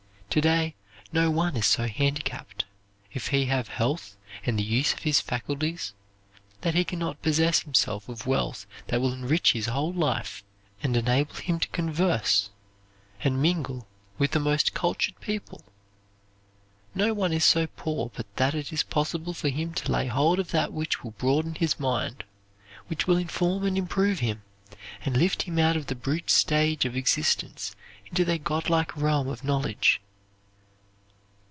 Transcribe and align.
To 0.31 0.39
day 0.39 0.75
no 1.11 1.29
one 1.29 1.57
is 1.57 1.65
so 1.65 1.87
handicapped, 1.89 2.63
if 3.11 3.27
he 3.27 3.47
have 3.47 3.67
health 3.67 4.15
and 4.45 4.57
the 4.57 4.63
use 4.63 4.93
of 4.93 4.99
his 4.99 5.19
faculties, 5.19 5.93
that 6.61 6.73
he 6.73 6.85
can 6.85 6.99
not 6.99 7.21
possess 7.21 7.59
himself 7.59 8.07
of 8.07 8.25
wealth 8.25 8.65
that 8.87 9.01
will 9.01 9.11
enrich 9.11 9.51
his 9.51 9.65
whole 9.65 9.91
life, 9.91 10.41
and 10.81 10.95
enable 10.95 11.35
him 11.35 11.59
to 11.59 11.67
converse 11.67 12.49
and 13.21 13.41
mingle 13.41 13.85
with 14.17 14.31
the 14.31 14.39
most 14.39 14.73
cultured 14.73 15.19
people. 15.19 15.65
No 16.95 17.13
one 17.13 17.33
is 17.33 17.43
so 17.43 17.67
poor 17.67 18.09
but 18.15 18.33
that 18.37 18.55
it 18.55 18.71
is 18.71 18.83
possible 18.83 19.33
for 19.33 19.49
him 19.49 19.73
to 19.73 19.91
lay 19.91 20.07
hold 20.07 20.39
of 20.39 20.51
that 20.51 20.71
which 20.71 21.03
will 21.03 21.11
broaden 21.11 21.55
his 21.55 21.77
mind, 21.77 22.23
which 22.87 23.05
will 23.05 23.17
inform 23.17 23.65
and 23.65 23.77
improve 23.77 24.19
him, 24.19 24.43
and 25.03 25.17
lift 25.17 25.41
him 25.41 25.59
out 25.59 25.75
of 25.75 25.87
the 25.87 25.93
brute 25.93 26.29
stage 26.29 26.85
of 26.85 26.95
existence 26.95 27.75
into 28.05 28.23
their 28.23 28.37
god 28.37 28.69
like 28.69 28.95
realm 28.95 29.27
of 29.27 29.43
knowledge. 29.43 29.99